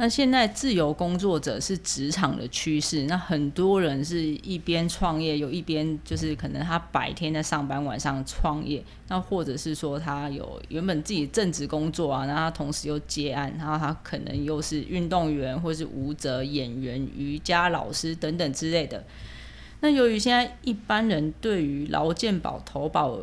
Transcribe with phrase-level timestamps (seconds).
[0.00, 19.04] 那现在自由工作者是职场的趋势，那很多人是一边创业，有一边就是可能他白天在上班，晚上创业，那或者是说他有原本自己正职工作啊，然后他同时又接案，然后他可能又是运动员或是舞者、演员、瑜伽老师等等之类的。
[19.80, 23.18] 那由于现在一般人对于劳健保投保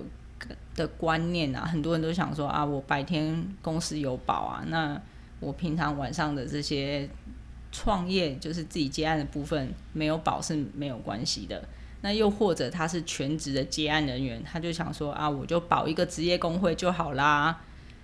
[0.76, 5.02] 的观念啊，很多人都想说啊，我白天公司有保啊，那。
[5.40, 7.08] 我平常晚上的这些
[7.72, 11.62] 创业，就是自己接案的部分，没有保是没有关系的。
[12.02, 17.62] 那又或者他是全职的接案人员，他就想说啊，我就保一个职业工会就好啦。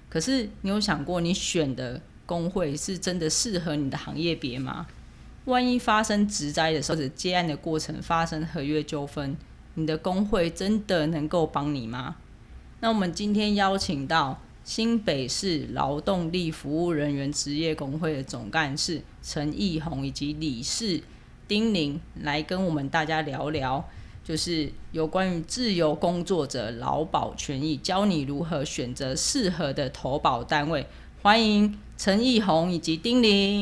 [0.10, 4.88] 可是你有想过，你选的工会是真的适合你的行业别吗？
[5.46, 9.38] 万一发生职灾的时候，或者接案的过程发生合约纠纷，
[9.76, 12.18] 你的工会真的能够帮你吗？
[12.82, 14.42] 那我们今天邀请到。
[14.64, 21.02] 新北市劳动力服务人员职业工会的总干事陈义宏以及理事
[21.48, 23.84] 丁玲来跟我们大家聊聊，
[24.24, 30.86] 就是有关于自由工作者劳保权益，教你如何选择适合的投保单位。
[31.24, 33.62] 欢迎陈义宏以及丁玲。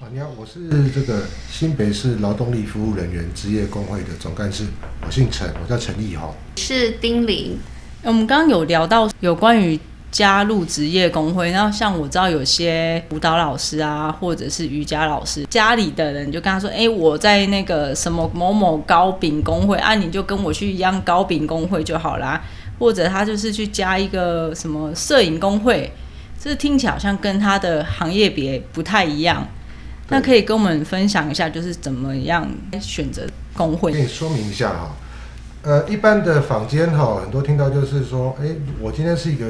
[0.00, 4.64] 啊，你好，我是这个新北市劳动力服务人员职业工会的总干事，
[5.04, 6.32] 我姓陈，我叫陈义宏。
[6.56, 7.58] 是丁玲。
[8.02, 9.78] 我们刚刚有聊到有关于。
[10.10, 22.42] 加入职业工会，然后像我知道有些舞蹈老师啊，或者是瑜伽老师，家里的人就跟他说：“哎，我在那个什么某某糕饼工会啊，你就跟我去一样糕饼工会就好啦。”
[22.80, 25.92] 或者他就是去加一个什么摄影工会，
[26.42, 29.46] 这听起来好像跟他的行业别不太一样。
[30.08, 32.48] 那可以跟我们分享一下，就是怎么样
[32.80, 33.92] 选择工会？
[33.92, 34.96] 可以说明一下哈。
[35.68, 39.44] 呃，一般的坊间哈，很多听到就是说：“哎，我今天是一个。”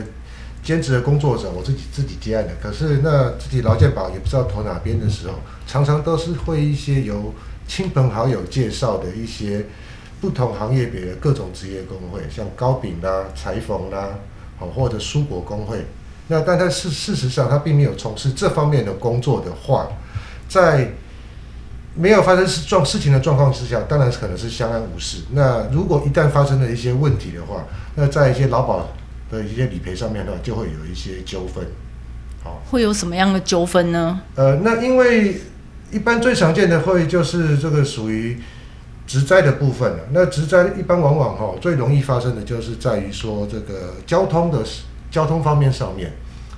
[0.61, 2.53] 兼职的工作者，我自己自己接案的。
[2.61, 5.35] 可是那自己劳健保也不知道投哪边的时候，
[5.69, 7.33] 常常都是会一些由
[7.69, 9.65] 亲朋好友介绍的一些
[10.21, 14.19] 不同行业别的各种职业工会，像糕饼啦、裁缝啦，
[14.59, 15.87] 好或者蔬果工会。
[16.27, 19.89] 那但他事事实上他并没有从事这方面的工作的话，
[20.49, 20.91] 在
[21.99, 25.25] 没有发生事状事情的状况之下，当然是可能是相安无事。
[25.33, 27.65] 那如果一旦发生了一些问题的话，
[27.97, 28.89] 那在一些劳保。
[29.31, 31.63] 的一些理赔上面的话，就会有一些纠纷，
[32.43, 34.19] 好，会有什么样的纠纷呢？
[34.37, 35.43] 呃，那因为
[35.91, 38.41] 一般最常见的会就是这个属于
[39.07, 39.99] 植栽的部分了。
[40.13, 44.65] 那植栽一般往往哈最容易发生的就是在于说这个交通的
[45.11, 46.11] 交通方面上面，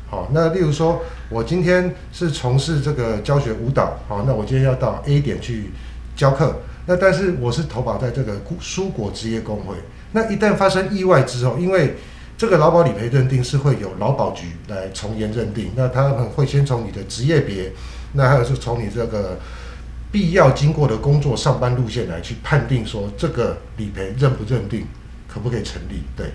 [0.09, 5.71] 好，那例如说我今天是从事这个教学舞蹈，好，那我今天要到 A 点去
[6.17, 9.77] 教课，那但是我是投保在这个蔬果职业工会，
[10.11, 11.95] 那一旦发生意外之后，因为
[12.37, 17.71] 这个劳保理赔认定是会有劳保局来从严认定，那他们会先从你的职业别，
[18.15, 19.39] 那还有是从你这个
[20.11, 24.85] 必要经过的工作上班路线来去判定说这个理赔认不认定，
[25.29, 26.03] 可不可以成立？
[26.17, 26.33] 对。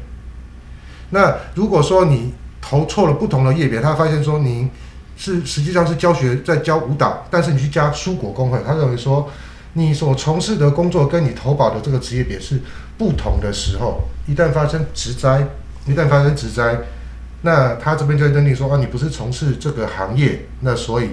[1.10, 4.70] 那如果说你投错了不同的业别，他发现说您
[5.18, 9.30] 是实际上是教学在教舞蹈，但是你去加蔬果工会，他认为说
[9.74, 12.60] 你所从事的工作跟你投保的这个职业别是
[12.98, 15.48] 不同的时候，一旦发生职灾。
[15.88, 16.80] 一旦发生职灾，
[17.44, 21.12] 那他这边就认定说啊，你不是从事这个行业，那所以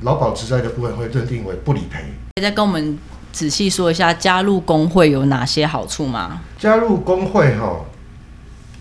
[0.00, 2.02] 劳保职灾的部分会认定为不理赔。
[2.42, 2.98] 再跟我们
[3.32, 6.40] 仔细说一下，加入工会有哪些好处吗？
[6.58, 7.84] 加入工会哈，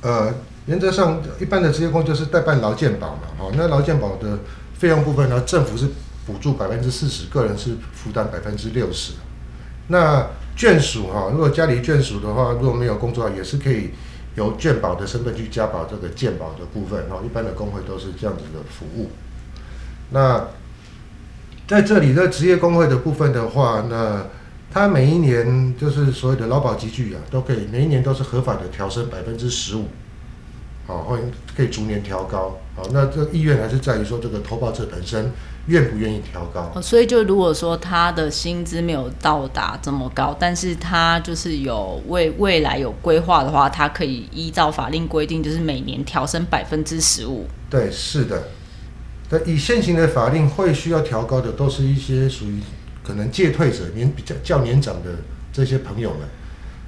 [0.01, 0.33] 呃，
[0.71, 4.39] 原则上一般的职业工就是代办劳健保嘛，哈，那劳健保的
[4.73, 5.85] 费用部分呢，政府是
[6.25, 9.15] 补助百分之四十，个人是负担百分之六十。
[9.89, 10.27] 那
[10.57, 13.91] 眷属哈，如果家里眷属的话，如果没有工作，也是可以。
[14.35, 19.11] 由眷保的身份去加保这个健保的部分，哈，一般的工会都是这样子的服务。
[20.11, 20.47] 那
[21.67, 24.25] 在这里的职业工会的部分的话，那
[24.71, 29.87] 他每一年就是所有的劳保集聚啊，都可以每一年都是合法的调升百分之十五。
[30.91, 32.59] 好，欢迎可以逐年调高。
[32.75, 35.31] 好，那这意愿还是在于说这个投保者本身
[35.67, 36.69] 愿不愿意调高。
[36.81, 47.47] 所以，就如果说他的薪资没有到达这么高，但是他就是有为未来有规划的话，他可以依照法令规定，就是每年调升百分之十五。
[47.69, 48.49] 对，是的。
[49.29, 52.59] 那，以现行的法令会需要调高的，都是一些属于
[53.01, 55.11] 可能届退者年比较较年长的
[55.53, 56.27] 这些朋友们。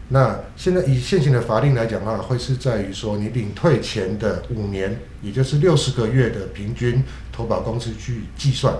[0.09, 8.75] 那现在以现行的法令来讲的话，会是在于说你领退前的五年，也就是六十个月的平均投保公司去计算。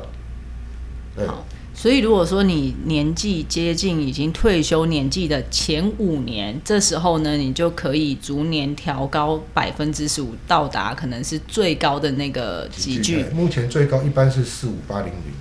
[1.16, 13.26] 对，好，所以如果说你年纪接近已经退休年纪的前五年，这时候呢，你就可以逐年调高百分之十五，到达可能是最高的那个集聚。
[13.34, 15.34] 目前最高一般是四五八零零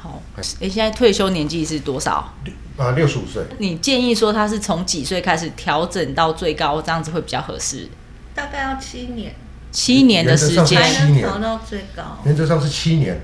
[0.00, 2.34] 好，哎，现在退休年纪是多少？
[2.76, 3.42] 啊，六十五岁。
[3.58, 7.88] 你建议说他是从几岁开始调整到最高，这样子会比较合适？
[8.34, 9.34] 大概要七年
[9.72, 13.20] 七年的时间才能调到最高，原则上是七年，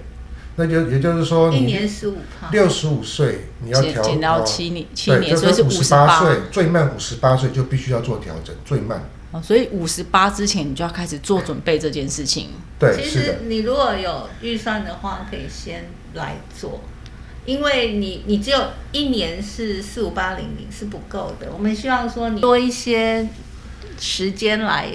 [0.56, 2.50] 那就也就是说你一年十五趴。
[2.50, 9.02] 六十五岁你要调减减到哦七年，七，年，就所以是五五十十八岁，最慢五十八岁就必须要做调整，最慢。
[9.32, 12.48] 哦，所以五十八之前你就要开始做准备这件事情。
[12.78, 16.80] 对，其是的实，你如果有预算的话，可以先来做，
[17.44, 23.28] 因为你你只有一年是四五八零零是不够的，我们希望说你多一些
[23.98, 24.88] 时间来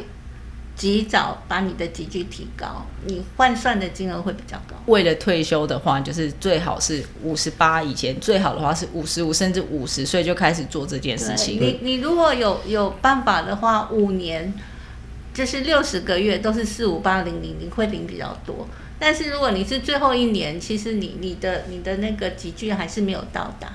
[0.75, 4.75] 及早把你的集聚提高，你换算的金额会比较高。
[4.85, 11.59] 为了退休的话，就是最好是五十八以前，最好的话是五十五甚至五十岁就开始做这件事情。
[11.59, 14.53] 你你如果有有办法的话，五年
[15.33, 18.67] 就是六十个月都是四五八零零，你会领比较多。
[18.99, 23.71] 但是如果你是最后一年，其实你你的你的那个集聚还是没有到达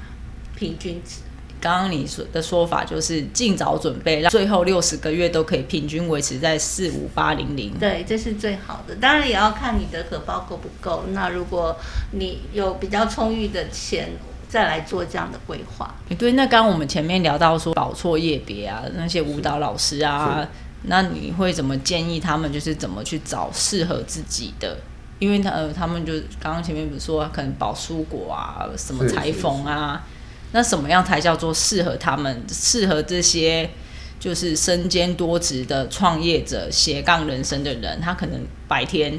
[0.57, 1.21] 平均值。
[1.61, 7.73] 刚刚你说的说法就是尽早准备，让最后六十个月都可以平均维持在四五八零零。
[7.79, 8.97] 对，这是最好的。
[8.97, 11.05] 当然也要看你的荷包够不够。
[11.13, 11.77] 那如果
[12.11, 14.09] 你有比较充裕的钱，
[14.49, 15.95] 再来做这样的规划。
[16.09, 20.45] 诶对，那刚刚我们前面聊到说保错业别啊，那些舞蹈老师啊，
[20.83, 24.77] 那你会怎么建议他们，就是怎么去找适合自己的？
[25.23, 30.05] 因为他呃，他们就刚刚前面不是说可能保蔬果啊，什么裁缝啊，
[30.51, 32.43] 那什么样才叫做适合他们？
[32.51, 33.71] 适合这些
[34.19, 39.17] 就是身兼多职的创业者、斜杠人生的人，他可能白天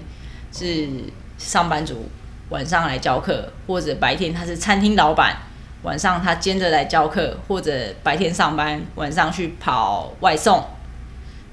[0.51, 0.89] 是
[1.37, 2.09] 上班族，
[2.49, 5.37] 晚上来教课，或者白天他是餐厅老板，
[5.83, 7.71] 晚上他兼着来教课，或者
[8.03, 10.61] 白天上班，晚上去跑外送，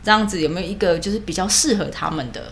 [0.02, 2.42] 这样子有没有一个就是比较适合他们的？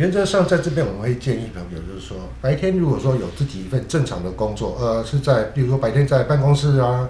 [0.00, 7.06] 原则上在这边我们会建议朋友，就是说白天如果说有自己一份正常的工作，呃，是在比如说白天在办公室啊，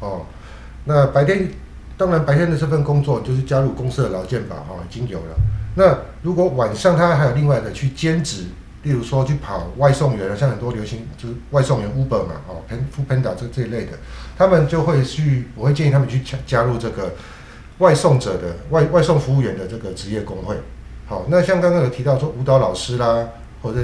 [0.00, 0.20] 哦，
[0.84, 1.48] 那白天
[1.96, 5.36] 当然白天的这份工作就是加入公司的劳健保哈、哦，已经有了。
[5.76, 8.44] 那如果晚上他还有另外的去兼职，
[8.82, 13.92] 例如说去跑外送员，像很多流行就是外送员 Uber 嘛，哦，Pep Panda 这这一类的，
[14.36, 17.14] 他们就会去，我会建议他们去加加入这个
[17.78, 20.54] 外送者的外外送服务员的这个职业工会。
[21.06, 23.28] 好，那像刚刚有提到说舞蹈老师啦，
[23.62, 23.80] 或者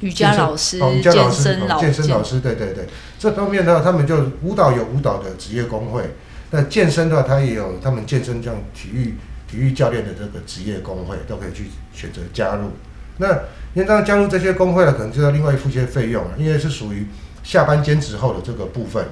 [0.00, 2.86] 瑜伽老师、哦，瑜伽老健师、哦身老健身老师，对对对，
[3.18, 6.14] 这方面呢，他们就舞蹈有舞蹈的职业工会，
[6.50, 9.14] 那健身的话，他也有他们健身这样体育
[9.50, 12.70] 体育教练的这个职业工会，都可以去选择加入。
[13.16, 13.32] 那
[13.74, 17.06] 因为加入这些工会了，可能就要另外付一些费用了，因为是属于
[17.42, 19.04] 下班兼职后的这个部分。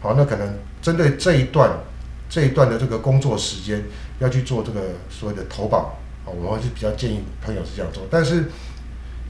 [0.00, 1.70] 好，那可能针对这一段
[2.28, 3.82] 这一段的这个工作时间，
[4.18, 5.96] 要去做这个所谓的投保。
[6.24, 8.44] 哦，我还是比较建议朋友是这样做，但是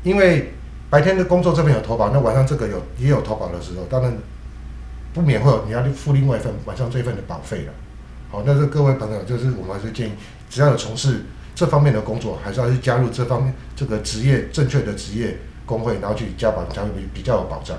[0.03, 0.53] 因为
[0.91, 4.17] 白天的工作这边有投保，那晚上这个有也有投保的时候，当然
[5.13, 7.73] 不免会有你要付另外一份晚上这一份的保费了。
[8.31, 10.13] 好，那这各位朋友就是我们还是建议，
[10.49, 11.25] 只要有从事
[11.55, 17.77] 这方面的工作，还是要去加入这方面这个职业正确的职业工会，然后去加保，才会比比较有保障。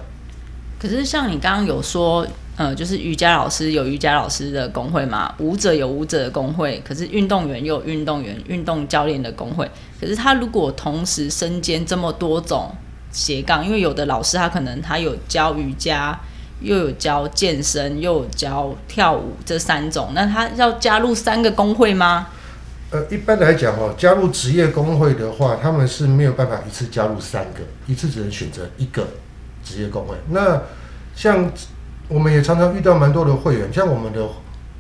[0.80, 2.26] 可是像你刚刚有说，
[2.58, 9.70] 呃，就是瑜伽老师有瑜伽老师的工会嘛，舞者有舞者的工会，可是运动员又有运动员、运动教练的工会。
[10.00, 12.74] 可是他如果同时身兼这么多种
[13.12, 16.20] 斜杠，因为有的老师他可能他有教瑜伽，
[16.62, 22.28] 又有教健身，又有教跳舞这三种，那他要加入三个工会吗？
[22.92, 29.06] 呃，一般来讲哦，加入职业工会的话，他们是没有办法一次加入三个，一次只能选择一个
[29.66, 30.16] 职业工会。
[30.30, 30.62] 那
[31.14, 31.52] 像
[32.08, 34.22] 我们也常常遇到蛮多的会员，像我们的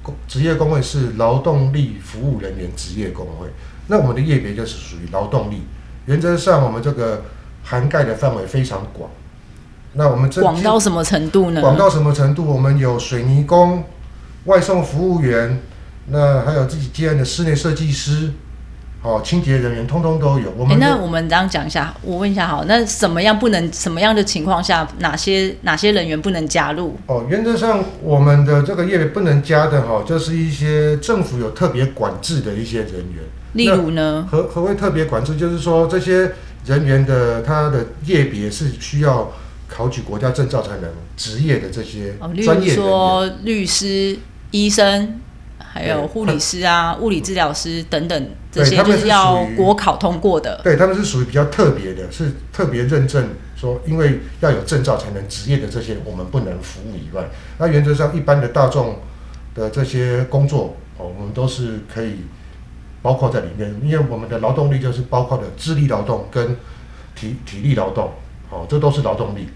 [0.01, 3.48] 工职业工会是劳动力服务人员职业工会，
[3.88, 5.63] 那我们的业别就是属于劳动力。
[6.06, 7.24] 原则上，我们这个
[7.63, 9.10] 涵盖的范围非常广。
[9.94, 11.62] 那我们这广到什么程度呢？
[11.62, 12.46] 广到什么程度？
[12.46, 13.84] 我们有水泥工、
[14.44, 15.62] 外送服务员，
[16.08, 18.32] 那还有自己接案的室内设计师，
[19.05, 20.51] 哦，清洁人员，通通都有。
[20.57, 26.97] 我哎、们的那我们这样讲一下，我问一下好，那什么样不能，什么样的情况下，哪些哪些人员不能加入？
[27.05, 33.24] 哦，原则上我们的这个业别不能加的哈、就是一些政府有特别管制的一些人员。
[33.53, 34.27] 例如呢？
[34.29, 35.35] 何何谓特别管制？
[35.35, 36.31] 就是说这些
[36.65, 39.31] 人员的他的业别是需要
[39.69, 42.75] 考取国家证照才能执业的这些专业人员。
[42.75, 44.17] 说律师、
[44.51, 45.21] 医生，
[45.57, 50.62] 还有护理师啊、物理治疗师等等，这些就是要国考通过的。
[50.63, 57.24] 对，他们是属于比较特别的，是特别认证说，因为要有证照才能执业的这些，我们不能服务以外，
[57.57, 59.00] 那原则上一般的大众
[59.53, 62.21] 的这些工作哦，我们都是可以
[63.01, 66.55] 包括在里面，因为我们的劳动力就是包括的智力劳动跟
[67.15, 68.12] 体体力劳动，
[68.50, 69.47] 哦，这都是劳动力，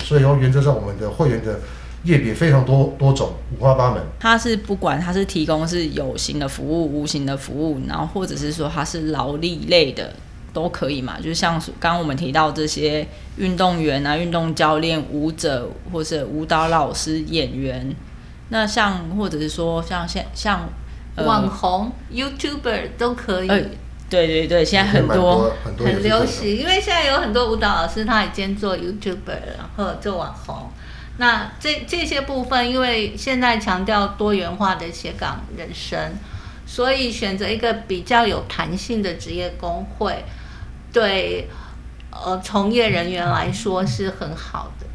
[0.00, 1.60] 所以说原则上我们的会员的
[2.04, 4.02] 业别非常多多种，五花八门。
[4.20, 10.14] 它是不管它是提供是有形的服务、无形的服务，然后或者是说它是劳力类的
[10.52, 11.16] 都可以嘛。
[11.16, 13.06] 就是像刚刚我们提到这些
[13.36, 17.94] 运动员啊、运动教练、舞者或者舞蹈老师、演员，
[18.50, 20.68] 那像或者是说像现像
[21.16, 23.48] 网红、YouTuber 都可以。
[23.48, 23.58] 呃，
[24.10, 30.68] 对对对，现在很蛮多很多很流行，因为现在有很多舞蹈老师，他也兼做 YouTuber，然后做网红。
[31.16, 36.14] 那这这些部分，因为现在强调多元化的斜杠人生，
[36.66, 40.24] 所以选择一个比较有弹性的职业工会，
[40.92, 41.48] 对
[42.10, 44.86] 呃从业人员来说是很好的。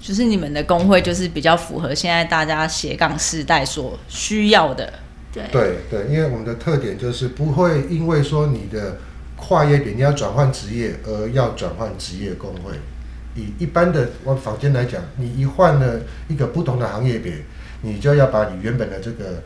[0.00, 4.92] 就是你们的工会就是比较符合现在大家斜杠时代所需要的。
[5.32, 8.98] 对，对对，因为我们的特点就是不会因为说你的
[9.34, 12.78] 跨业点你要转换职业而要转换职业工会。
[13.38, 17.32] 以一般的我房间来讲，你一换了一个不同的行业别，
[17.82, 19.42] 你就要把你原本的这个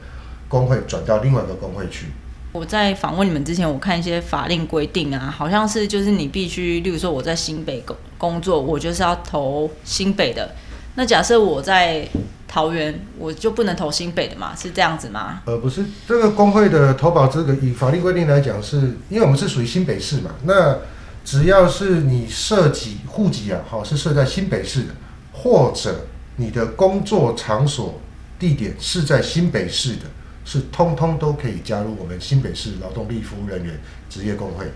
[0.48, 2.06] 工会转到另外一个工会去。
[2.52, 10.50] 我在访问你们之前，我看一些法令规定啊，好像是就是你必须，例如说我在新北工工作，我就是要投新北的。
[10.94, 12.06] 那假设我在
[12.46, 14.54] 桃园，我就不能投新北的嘛？
[14.54, 15.40] 是这样子吗？
[15.46, 18.76] 呃，不是这个工会的投保资格，以法律规定来讲是，
[19.08, 20.76] 因为我们是属于新北市嘛，那
[21.24, 24.94] 只要是你涉及户籍啊，好是设在新北市的，
[25.32, 28.00] 或者你的工作场所
[28.38, 30.06] 地点是在新北市的，
[30.44, 34.66] 是通通都可以加入我们新北市劳动力服务人员职业工会。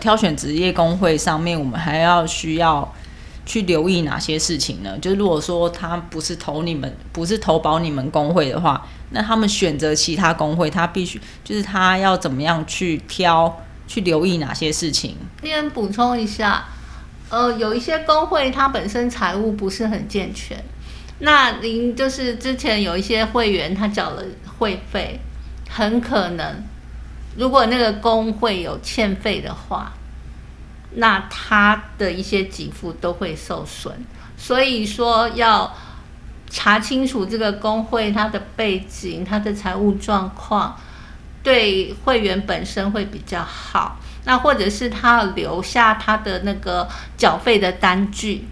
[0.00, 2.92] 挑选职业工会上面，我们还要需要
[3.46, 4.98] 去留意哪些事情呢？
[4.98, 13.62] 就是如果说他不是投你们，不是投保你们工会的话，那他们选择其他工会，他必须就是他要怎么样去挑，
[13.92, 15.14] 去留意哪些事情？
[15.42, 16.64] 先补充一下，
[17.28, 20.64] 呃，有一些工会它本身财务不是很健全，
[21.18, 24.24] 那您就是之前有一些会员他缴了
[24.58, 25.20] 会费，
[25.68, 26.64] 很可能
[27.36, 29.92] 如果那个工会有欠费的话，
[30.94, 33.92] 那他的一些给付都会受损，
[34.38, 35.70] 所以说要
[36.48, 40.78] 查清楚这个工会它的背景、它的财务状况，
[41.42, 43.98] 对会员本身会比较好。
[44.24, 48.46] 那或者是他要留下他的那个缴费的单据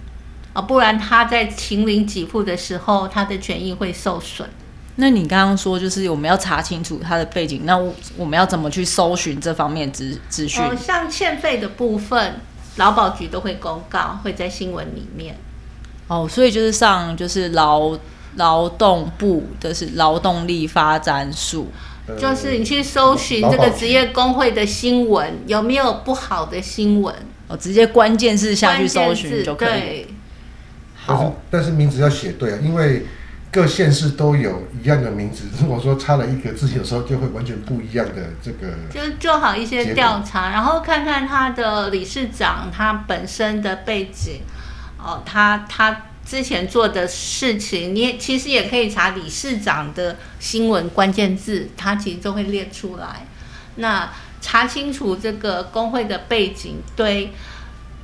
[0.53, 4.49] 啊，不然他在秦领给付的时候，他的权益会受损。
[4.97, 10.63] 那你刚刚说就是我们要查清楚他的背景，那我我们要怎么去搜寻这方面资资讯？
[10.63, 12.41] 哦，像欠费的部分，
[12.77, 15.39] 劳保局都会公告，会在新闻里面。
[16.09, 17.97] 哦，所以就是上就是劳
[18.35, 27.15] 劳动部的是劳动力发展署，呃就是你去搜寻这个职业工会的新闻，有没有不好的新闻？
[27.49, 29.69] 哦，直接关键字下去搜字寻就可以。
[29.69, 30.07] 对，
[31.07, 33.07] 但是好，但是名字要写对啊，因为
[33.51, 38.69] 各县市都有一样的名字，如果说差了一个字，有时候就会完全不一样的这个。
[38.89, 44.43] 就是做好一些调查，然后看看他的理事长他本身的背景，
[44.97, 53.27] 哦，他他之前做的事情，你也其实也可以查理事长的新闻关键字，他其实都会列出来。
[53.75, 54.09] 那
[54.41, 57.33] 查清楚这个工会的背景，对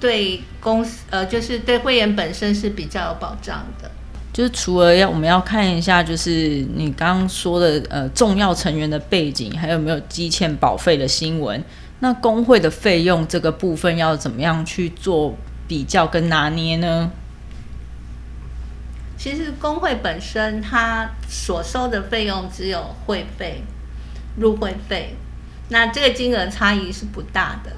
[0.01, 3.89] 对公司呃，就是对会员本身是比较有保障的。
[4.33, 11.63] 就是除了要我们要看一下，就是你刚刚说的呃重要成员的背景，还有没有积欠保费的新闻。
[12.01, 15.35] 那工会的费用这个部分要怎么样去做
[15.69, 17.13] 比较跟拿捏呢？
[19.17, 23.63] 其实工会本身它所收的费用只有会费、
[24.37, 25.17] 入会费，
[25.71, 27.73] 那这个金额差异是不大的。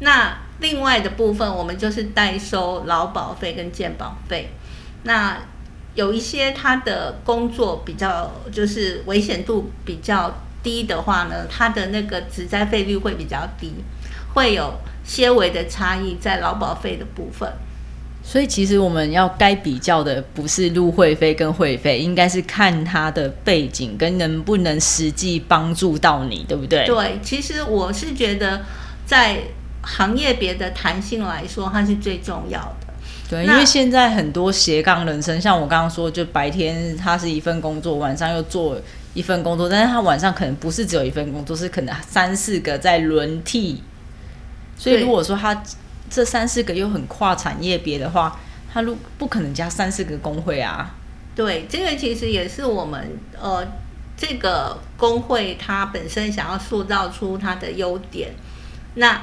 [0.00, 4.50] 那另外的部分，我们就是代收劳保费跟健保费。
[5.02, 5.38] 那
[5.94, 10.32] 有一些他的工作比较就是危险度比较
[10.62, 13.74] 低的话呢，他的那个职灾费率会比较低，
[14.34, 14.74] 会有
[15.04, 17.52] 些微的差异在劳保费的部分。
[18.26, 26.86] 所以其实我们要该比较的不是入会费跟会费，应该是看他的背景跟能不能实际帮助到你，对不对？
[26.86, 28.62] 对，其实我是觉得
[29.04, 29.36] 在
[29.82, 32.94] 行业别的弹性来说，它是最重要的。
[33.28, 38.80] 对，因为现在很多斜杠人生，像我刚刚说，就白天他是一份工作，晚上又做
[39.12, 43.82] 一份工作，但是他晚上可能不是只有一份工作，是可能三四个在轮替。
[44.76, 45.62] 所以如果说他
[46.10, 48.38] 这三四个又很跨产业别的话，
[48.72, 50.94] 他如不可能加三四个工会啊。
[51.34, 53.66] 对，这个其实也是我们呃
[54.16, 58.32] 这个工会它本身想要塑造出它的优点。
[58.94, 59.22] 那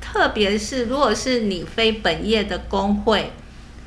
[0.00, 3.32] 特别是如果是你非本业的工会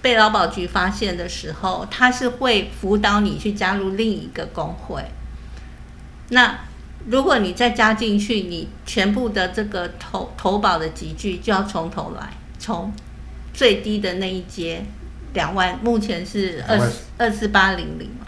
[0.01, 5.03] 被劳保局发现的时候，它是会辅导你去加入另一个工会。
[6.29, 6.59] 那
[7.07, 12.29] 如果你再加进去，你全部的这个投投保的集聚就要从头来，
[12.59, 12.91] 从
[13.53, 14.83] 最低的那一阶
[15.33, 18.25] 两万，目前是二二四八零零嘛，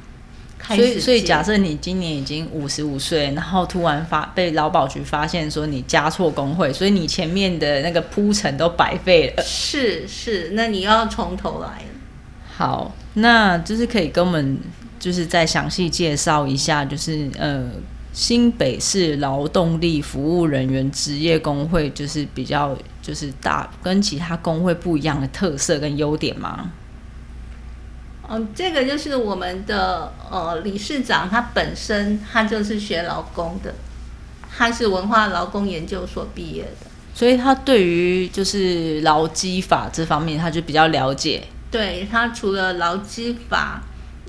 [0.75, 9.43] 所以所以假设你今年已经五十五岁，然后突然发被劳保局发现说你加错工会，所以你前面的那个铺陈都白费了。
[9.43, 11.85] 是是，那你要从头来了。
[12.55, 14.59] 好，那就是可以跟我们
[14.99, 17.63] 就是再详细介绍一下，就是呃
[18.13, 26.71] 新北市劳动力服务人员职业工会，就是比较就是大跟其他工会不一样的特色跟优点吗？
[28.27, 33.73] 嗯，这个就是我们的呃理事长，他本身他就是学劳工的，
[34.49, 36.87] 他是文化劳工研究所毕业的。
[37.13, 41.43] 所以他对于就是劳基法这方面，他就比较了解。
[41.69, 43.81] 对他除了劳基法、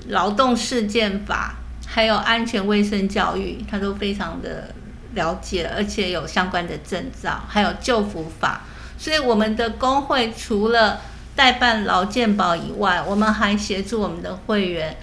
[0.07, 1.55] 劳动事件法，
[1.93, 4.73] 还有安全卫生教育，他都非常的
[5.13, 8.63] 了解，而且有相关的证照，还有救扶法。
[8.97, 11.01] 所以我们的工会除了
[11.35, 14.97] 代办劳健保以外，我们还协助我们的会员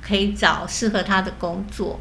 [0.00, 1.98] 可以找适合他的工作。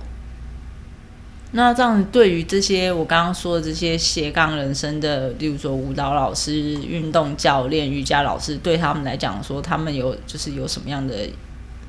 [1.54, 11.27] 那这样对于这些我刚刚说的这些斜杠人生的，例如说舞蹈老师、运动教练、瑜伽老师，对他们来讲说，他们有就是有什么样的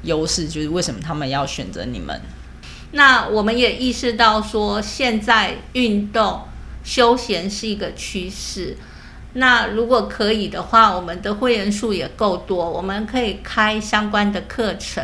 [0.05, 0.49] 优势？
[0.49, 2.19] 就是为什么他们要选择你们？
[2.93, 6.43] 那我们也意识到说，现在运动
[6.85, 8.77] 休闲是一个趋势。
[9.35, 15.03] 那如果可以的话，我们的会员数也够多，我们可以开相关的课程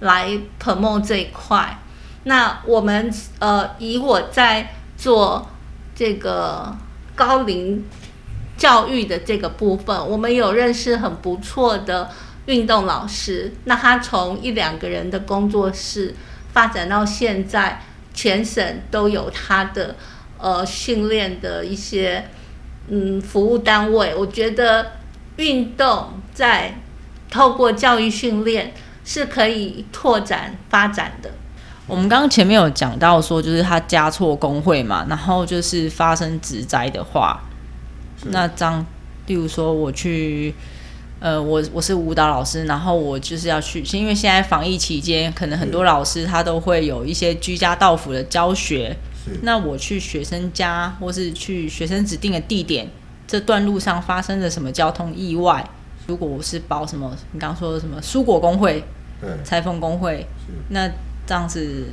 [0.00, 1.78] 来 promote 这一块。
[2.24, 5.46] 那我们呃，以我在做
[5.94, 6.74] 这个
[7.14, 7.84] 高龄
[8.56, 12.10] 教育的这个部分，我们有认识很不错的
[12.46, 13.52] 运动老师。
[13.64, 16.14] 那他从一两个人的工作室
[16.52, 17.82] 发展到现在，
[18.12, 19.96] 全省都有他的
[20.38, 22.28] 呃训练的一些
[22.88, 24.14] 嗯服务单位。
[24.14, 24.92] 我觉得
[25.36, 26.74] 运动在
[27.30, 28.72] 透过教育训练
[29.04, 31.30] 是可以拓展发展的。
[31.86, 37.40] 我们刚刚前面有讲到说，就是他加错工会嘛，然后就是发生职灾的话，
[38.26, 38.86] 那张，
[39.26, 40.54] 例如说我去，
[41.20, 49.38] 呃，我我是舞蹈老师，然后我就是要去，因为现在防疫期间，可能很多老师他都会有一些居家到府的教学，是。
[49.42, 52.88] 那我去学生家或是去学生指定的地点，
[53.26, 55.62] 这段路上发生了什么交通意外，
[56.06, 58.82] 如果我是保什么，你刚刚说的什么蔬果工会、
[59.20, 60.26] 对，裁缝工会，
[60.70, 60.88] 那
[61.26, 61.88] 这样子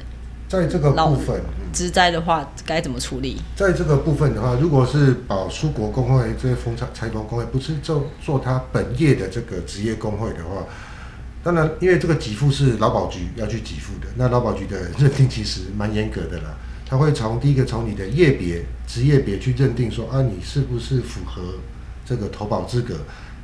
[0.48, 3.42] 在这个部分，嗯职灾的话该怎么处理？
[3.56, 10.66] 在这个部分的话，如果是保蔬果工会这些风采裁缝工会，不是做做他本业的这个职业工会的话，
[11.44, 16.58] 当然，因为这个给付是劳保局要去给付的，那劳保局的认定其实蛮严格的啦。
[16.90, 21.42] 他会从第一个从你的业别、职业别去认定说啊，你是不是符合
[22.06, 22.96] 这个投保资格。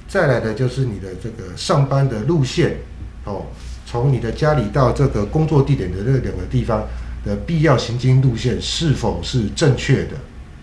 [0.08, 2.78] 再来的就是你的这个上班的路线
[3.26, 3.46] 哦，
[3.94, 6.84] 从你的家里到这个工作地点的这两个地方
[7.24, 10.16] 的必要行经路线是否是正确的，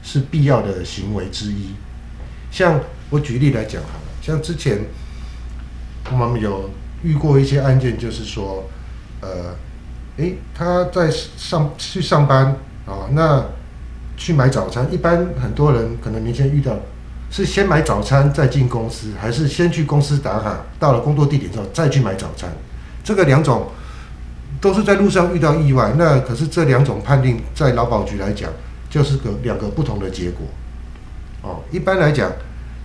[0.03, 1.69] 是必要的行为之一。
[2.51, 4.81] 像我举例来讲好了，像之前
[6.11, 6.71] 我们有
[7.05, 8.69] 遇过一些案件，就是说，
[9.21, 9.55] 呃，
[10.17, 12.47] 诶，他在上去上班
[12.85, 13.47] 啊、那
[14.17, 16.77] 去买早餐，一般很多人可能年轻人遇到
[17.31, 22.51] 是先买早餐再进公司，还是先去公司打卡，到了工作地点之后再去买早餐？
[23.11, 23.67] 这个两种
[24.61, 28.49] 都是在路上遇到意外，那可是这两种判定在劳保局来讲，
[28.89, 30.47] 就是个两个不同的结果。
[31.43, 32.31] 哦，一般来讲，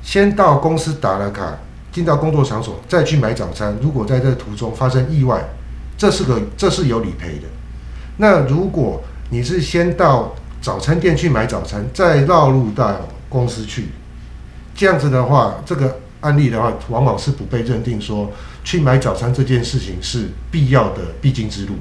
[0.01, 1.59] 先到公司打了卡，
[1.91, 3.77] 进到工作场所，再去买早餐。
[3.83, 5.43] 如果在这途中发生意外，
[5.95, 7.43] 这是个这是有理赔的。
[8.17, 13.89] 那如果你是先到早餐店去买早餐，再绕路到公司去，
[14.73, 18.31] 这样子的话，这个案例的话，往往是不被认定说
[18.65, 21.75] 去买早餐这件事情是必要的必经之路。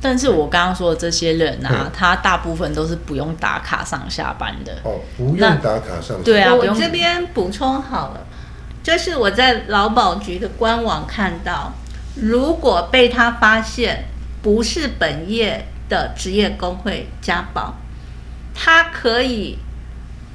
[0.00, 4.72] 但是我刚刚说的这些人啊嗯，他大部分都是不用打卡上下班的。
[4.84, 8.26] 哦，不用打卡上下对啊我这边补充好了，
[8.82, 11.72] 就是我在劳保局的官网看到，
[12.14, 14.04] 如果被他发现
[14.40, 17.74] 不是本业的职业工会家保，
[18.54, 19.58] 他可以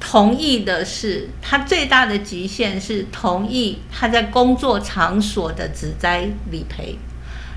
[0.04, 6.98] 同意的是，他最大的极限是同意他在工作场所的职灾理赔。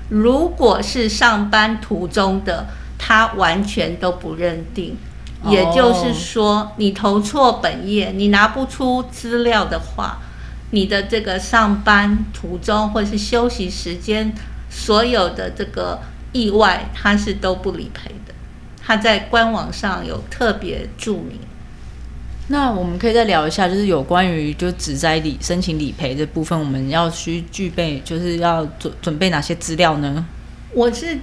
[0.08, 4.96] 如果是上班途中的，他完全都不认定。
[5.42, 10.18] 哦也就是说，你投错本业，你拿不出资料的话，
[10.70, 14.32] 你的这个上班途中或是休息时间，
[14.70, 15.98] 所有的这个
[16.32, 18.32] 意外，他是都不理赔的。
[18.80, 21.40] 他在官网上有特别注明。
[22.48, 30.24] 那我们可以再聊一下，就是有关于就职灾理申请理赔这部分，我们要需具备，就是要准准备哪些资料呢？
[30.72, 31.18] 我是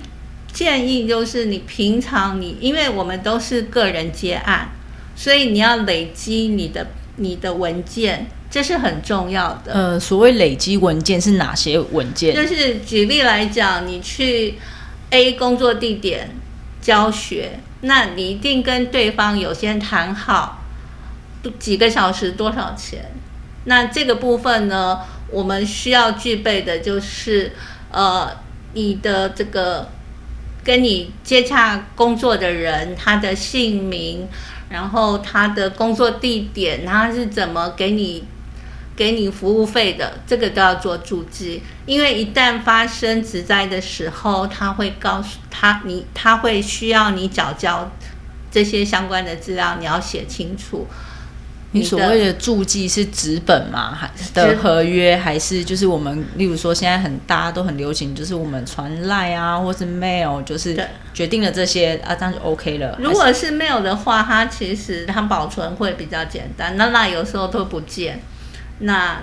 [0.51, 4.69] 建议，就是你平常你，因为我们都是个人接案，
[5.15, 9.73] 所以你要累积你的你的文件，这是很重要的。
[9.73, 12.35] 呃，所谓累积文件是哪些文件？
[12.35, 14.55] 就是举例来讲，你去
[15.11, 16.31] A 工作地点
[16.81, 20.62] 教学，那你一定跟对方有先谈好
[21.51, 23.11] 几个小时多少钱。
[23.65, 27.53] 那这个部分呢，我们需要具备的就是
[27.91, 28.29] 呃，
[28.73, 29.89] 你的这个
[30.63, 34.27] 跟你接洽工作的人他的姓名，
[34.69, 38.25] 然后他的工作地点，他是怎么给你
[38.95, 47.89] 给你服务费的，这个都要做注记，因为一旦发生职灾的时候，他会告诉他你，他会需要你缴交
[48.51, 50.85] 这些相关的资料，你要写清楚。
[51.73, 53.93] 你所的谓的注记是纸本吗？
[53.93, 62.97] 还的合约，还是就是我们，例如说现在很大家都很流行，就是我们传赖啊，或是 mail，就是对决定了这些啊，这样就 OK 了。
[63.01, 68.21] 如果是 mail 的话，它其实它保存会比较简单，那那有时候都不见。
[68.79, 69.21] 那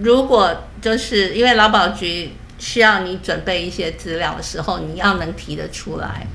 [0.00, 6.26] 如果就是因为劳保局需要你准备一些资料的时候，你要能提得出来，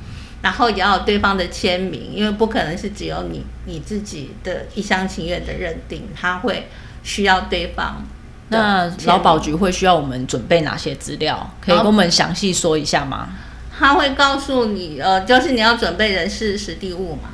[0.41, 6.69] 然后也要有对方的签名，因为不可能是只有你你自己的一厢情愿的认定，他会
[7.03, 8.03] 需要对方
[8.49, 11.51] 那劳保局会需要我们准备哪些资料？
[11.61, 13.29] 可以跟我们详细说一下吗？
[13.77, 17.29] 他会告诉你，呃，就是你要准备人事实地物嘛，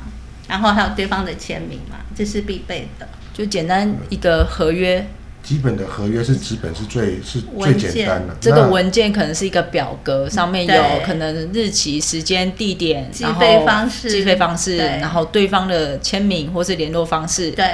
[0.48, 3.08] 然后还有对方的签名嘛，这是必备的。
[3.32, 5.06] 就简单一个合约，
[5.46, 8.34] 基本的合约是纸本是最是最简单的。
[8.40, 17.64] 这个文件可能是一个表格，上面有可能日期、时间、地点，计然后费方式计费方式，然后对方的签名或是联络方式，对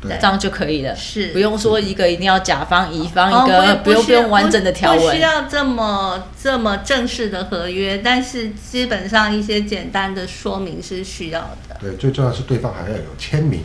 [0.00, 0.96] 对这样就可以了。
[0.96, 5.20] 是不用说一个一定要甲方乙方哦一个，不用不用完整的条文不需。
[5.20, 11.76] 要这么这么正式的合约，但是基本上一些简单的说明是需要的。
[11.78, 13.60] 对，最重要是对方还要有签名。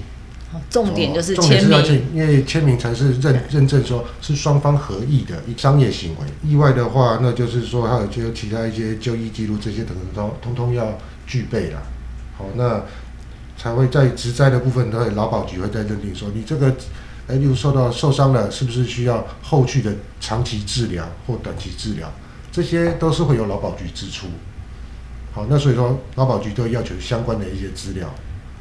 [0.69, 6.49] 重点就是哦重点签名，是要签，因为签名才是认认证说是双方合意的一商业行为。
[6.49, 11.81] 意外的话，那就是说还有就其他一些就医记录这些等等都通通要具备了。
[12.37, 12.83] 好，那
[13.57, 16.75] 才会在职灾的部分，都会劳保局会在认定说你这个，
[17.27, 22.11] 哎，例如受到受伤了，是不是需要后续的长期治疗或短期治疗，
[22.51, 24.27] 这些都是会由劳保局支出。
[25.31, 28.13] 好，那所以说劳保局都要求相关的一些资料。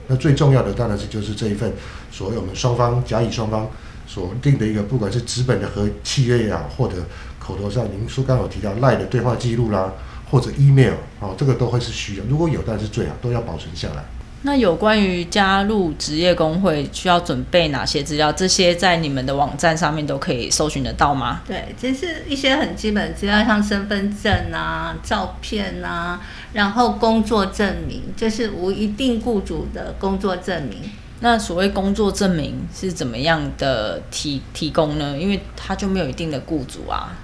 [0.08, 1.72] 那最重要的当然是就是这一份
[2.10, 3.68] 所谓我们双方甲乙双方
[4.06, 6.96] 所定的一个，不管是纸本的和契约也好，或者
[7.38, 9.92] 口头上您说刚有提到赖的对话记录啦，
[10.30, 12.24] 或者 email 哦，这个都会是需要。
[12.28, 14.04] 如果有，当然是最好，都要保存下来。
[14.44, 18.32] 那有关于加入职业工会需要准备哪些资料？
[18.32, 21.42] 这些在你们的网站上面都可以搜寻得到吗？
[21.46, 26.20] 对，其实一些很基本的资料，像身份证啊、照片啊，
[26.52, 30.78] 然后工作证明，就是无一定雇主的工作证明。
[31.20, 35.16] 那所谓工作证明是怎么样的提提供呢？
[35.16, 37.16] 因为他就没有一定的雇主啊。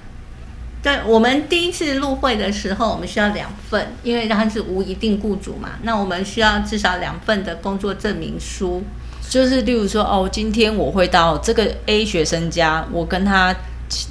[0.88, 5.72] 对我们第一次入会的时候，我们需要两份，因为他是无一定雇主嘛。
[5.82, 8.82] 那我们需要至少两份的工作证明书。
[9.28, 13.54] 就是例如说，哦，今天我会到这个 A 学生家，我跟他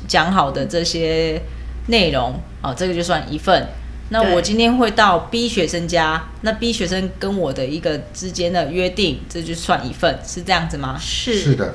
[0.08, 1.42] 讲好的这些
[1.88, 3.68] 内容，哦，这个就算一份。
[4.10, 10.96] 那我今天会到 B 学生家，那 B 学生跟我的一个之间的约定，这就算一份，是这样子吗？
[11.02, 11.74] 是是的，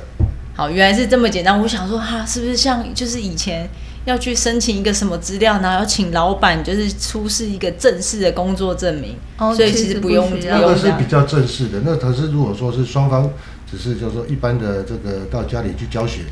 [0.55, 1.61] 好，原来是这么简单。
[1.61, 3.69] 我想说，哈、是不是像就是以前
[4.05, 11.81] 要去申请一个什么资料，然后要请老板就是出示一个正式的工作证明，哦所以其实不用那个是比较正式的。
[11.85, 13.31] 那可是如果说是双方
[13.71, 16.23] 只是就是说一般的这个到家里去教学，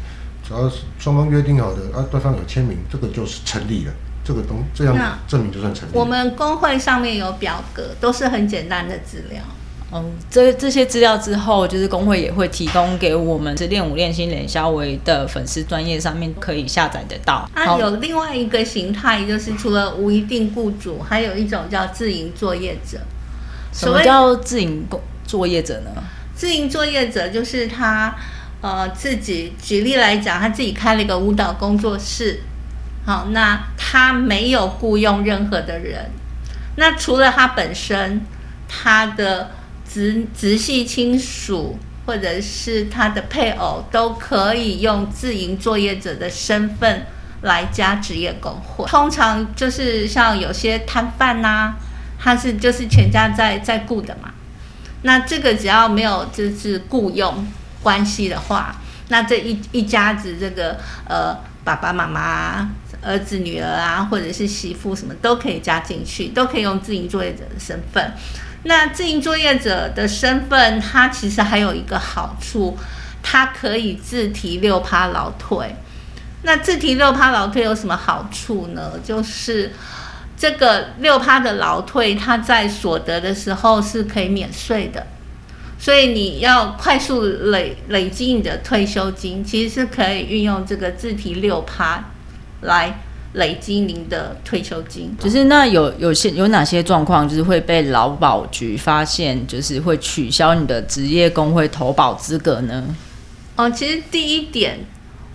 [0.46, 3.92] 只要是双方约定好的啊，对方有签名，这个就是成立了。
[4.22, 5.92] 这这个东这样证明就算成立。
[5.92, 9.42] 我们工会上面有表格，都是很简单的资料。
[9.90, 17.48] 哦，这这些资料之后，就是工会也会提供给我们是练舞练心练肖维的粉丝专业上面可以下载得到。
[17.54, 22.98] 啊，有另外一个形态，就是除了无一定雇主，还有一种叫自营作业者。
[23.72, 25.90] 什么叫自营工作业者呢？
[26.36, 28.14] 自营作业者就是他，
[28.60, 32.40] 呃，自己举例来讲，他自己开了一个舞蹈工作室，
[33.04, 36.10] 好，那他没有雇佣任何的人，
[36.76, 38.20] 那除了他本身，
[38.68, 39.50] 他的
[39.92, 41.76] 直直系亲属
[42.06, 47.06] 或者是他的配偶都可以用自营作业者的身份
[47.42, 48.84] 来加职业工会。
[48.86, 51.74] 通常就是像有些摊贩呐，
[52.18, 54.30] 他是就是全家在在雇的嘛。
[55.02, 57.46] 那这个只要没有就是雇佣
[57.82, 58.76] 关系的话，
[59.08, 62.70] 那这一一家子这个呃爸爸妈妈、
[63.02, 68.12] 儿子女儿啊，或者是媳妇什么都可以加进去，都可以用自营作业者的身份。
[68.64, 72.76] 那自营作业者的身份，它其实还有一个好处，
[73.22, 75.76] 它可以自提六趴劳退。
[76.42, 78.92] 那自提六趴劳退有什么好处呢？
[79.04, 79.72] 就是
[80.36, 85.06] 这个六趴的劳退，它在所得的时候是可以免税的，
[85.78, 92.04] 所以你要快速累累积你的退休金，其实是可以运用这个自提六趴
[92.62, 93.00] 来
[93.34, 95.14] 累积您的退休金。
[95.18, 102.94] 就是那有有些有哪些状况，就是会被劳保局发现，就是会取消你的职业工会投保资格呢？
[103.56, 104.80] 哦，其实第一点，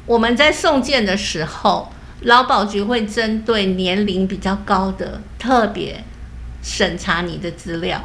[0.06, 6.04] 我们在送件的时候，劳保局会针对年龄比较高的特别
[6.64, 8.04] 审查你的资料，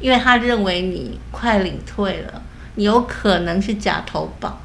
[0.00, 2.42] 因为他认为你快领退了，
[2.74, 4.60] 你有可能是假投保，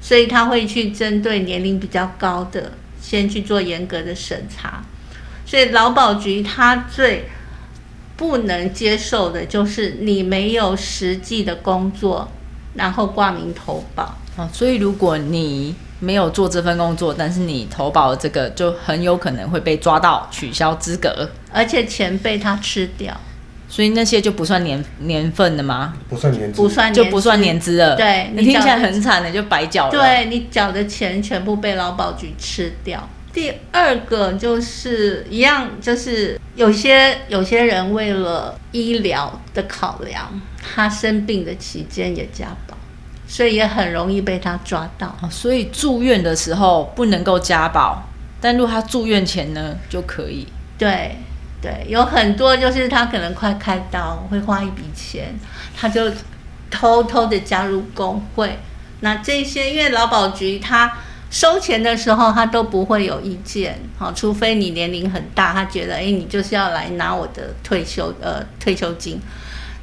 [0.00, 2.72] 所以他会去针对年龄比较高的
[3.08, 4.82] 先去做严格的审查。
[5.44, 7.28] 所以劳保局他最
[8.16, 12.28] 不能接受的就是你没有实际的工作，
[12.74, 14.16] 然后挂名投保。
[14.36, 23.18] 哦，所以如果你没有做这份工作，但是你投保这个，就很有可能会被抓到取消资格，而且钱被他吃掉，
[23.68, 25.94] 所以那些就不算年年份的吗？
[26.08, 27.96] 不算年资，不算就不算年资了。
[27.96, 33.08] 对你听起来很惨的，就白缴了。，对你缴的钱全部被劳保局吃掉。
[33.32, 40.40] 第二个就是一样，就是有些有些人为了医疗的考量，
[40.74, 42.74] 他生病的期间也加保，
[43.28, 45.14] 所以也很容易被他抓到。
[45.20, 48.08] 哦，所以住院的时候不能够加保，
[48.40, 50.46] 但如果他住院前呢就可以。
[50.78, 51.16] 对
[51.62, 55.34] 对，有很多就是他可能快开刀，会花一笔钱，
[55.76, 56.12] 他就
[56.70, 58.58] 偷偷的加入工会。
[59.00, 60.98] 那这些因为劳保局他
[61.30, 69.20] 收钱的时候他都不会有意见，好，除非你年龄很大，他觉得哎你就是要来拿我的退休呃退休金。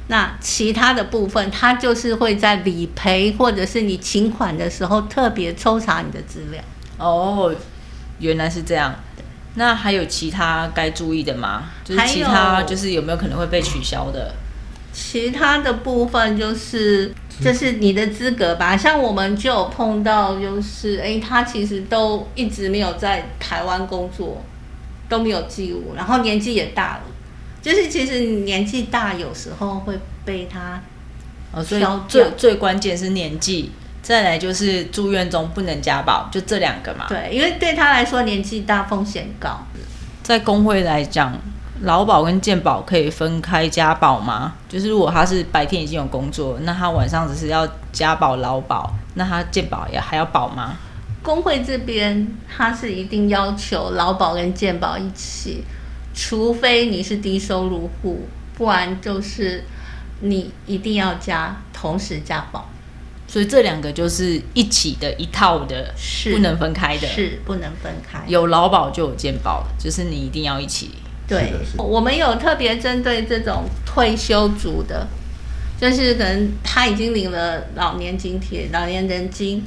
[0.06, 6.62] 那其他的部分，他就是会在理赔或者是你请款的时候特别抽查你的资料。
[6.98, 7.54] 哦，
[8.18, 8.94] 原来是这样。
[9.54, 11.70] 那还有其他该注意的吗？
[11.84, 14.34] 就是其他就是有没有可能会被取消的？
[14.92, 24.44] 其他的部分就是就是你的资格吧，像我们就有碰到，就是诶，他其实都一直没有在台湾工作，
[25.08, 27.02] 都没有记录，然后年纪也大了，
[27.60, 30.80] 就是其实你年纪大有时候会被他
[31.52, 33.72] 哦，所以最最关键是年纪，
[34.04, 37.06] 再来就是住院中不能加保，就这两个嘛。
[37.08, 39.66] 对，因为对他来说年纪大风险高，
[40.22, 41.34] 在工会来讲，
[41.80, 44.52] 劳保跟健保可以分开加保吗？
[44.68, 50.76] 就是如果他是白天已经有工作，那他晚上只是要加保劳保，那他健保也还要保吗？
[51.22, 55.64] 工会这边他是一定要求劳保跟健保一起，
[56.14, 59.64] 除非你是低收入户，不然就是
[60.20, 62.68] 你一定要加，同时加保，
[63.34, 67.08] 所以这两个就是一起的一套的，是不能分开的。
[67.08, 68.22] 是不能分开。
[68.28, 70.92] 有劳保就有健保，就是你一定要一起。
[71.26, 75.08] 对我们有特别针对这种退休族的，
[75.80, 79.64] 就是可能他已经领了老年津贴、老年人金，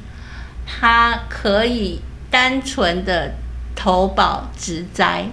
[0.64, 2.00] 他可以
[2.30, 3.34] 单纯的
[3.76, 5.26] 投保职灾。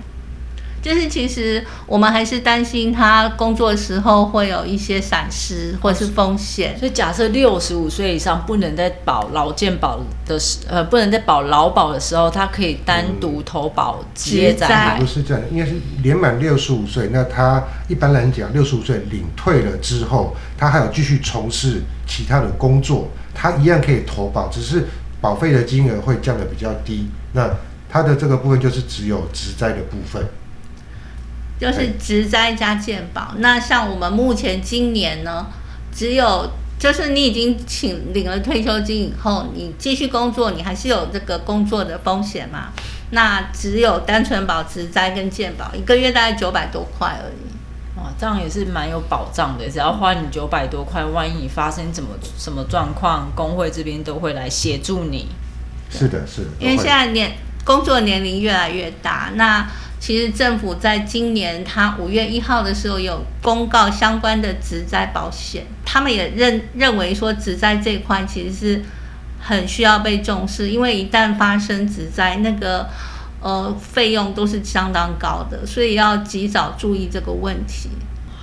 [0.85, 6.77] 就是其实我们还是担心他工作的时候会有一些闪失或是风险。
[6.77, 15.05] 所以假设六十五岁以上不能再保劳健保的时，呃，不能再保劳保的时候，他可以单独投保职业灾害不。
[15.07, 24.85] 是这样，应该是年满六十五岁，那他一般来讲，六十五岁领退了之后，他还有继续从事其他的工作，他一样可以投保，只是
[25.19, 27.09] 保费的金额会降得比较低。
[27.33, 27.49] 那
[27.89, 30.23] 他的这个部分就是只有职灾的部分。
[31.59, 33.33] 就是职灾加健保。
[33.37, 35.47] 那像我们目前今年呢，
[35.93, 42.69] 只有就是你已经请领了退休金以后，你继续工作，你还是有这个工作的风险嘛？
[43.11, 47.55] 那只有单纯保职灾跟健保，一个月大概九百多块而已。
[47.97, 55.29] 哇，这样也是蛮有保障的，只要花你九百多块，万一你发生怎么什么状况，工会这边都会来协助你。
[55.89, 56.47] 是的，是的。
[56.59, 59.65] 因为现在年工作年龄越来越大，那
[60.05, 68.81] 其实政府在今年他五月一号的时候有公告相关的职灾保险，他们也认认为说职灾这块其实是
[69.39, 72.87] 很需要被重视，因为一旦发生职灾，那个
[73.41, 77.89] 呃费用都是相当高的，所以要及早注意这个问题。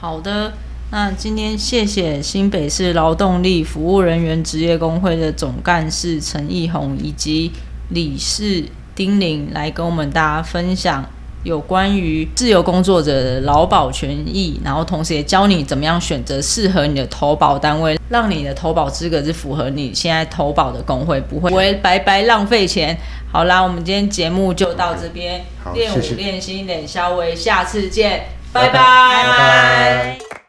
[0.00, 0.54] 好的，
[0.90, 7.52] 那今天谢谢新北市劳动力服务人员职业工会的总干事陈义宏以及
[7.90, 8.64] 理事
[8.96, 11.08] 丁玲来跟我们大家分享
[11.44, 22.96] 有关于自由工作者的劳保权益，然后同时也教你怎么样选择适合你的投保单位，让你的投保资格是符合你现在投保的工会，不会不会白白浪费钱。
[23.30, 26.14] 好啦，我们今天节目就到这边，好练舞谢谢。
[26.14, 28.72] 练心练稍微，下次见，拜拜。
[28.72, 29.28] 拜拜。
[29.28, 30.41] 拜拜